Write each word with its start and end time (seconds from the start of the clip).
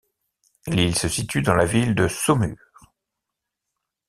L'île 0.65 0.95
se 0.97 1.07
situe 1.07 1.43
dans 1.43 1.53
la 1.53 1.65
ville 1.67 1.93
de 1.93 2.07
Saumur. 2.07 2.57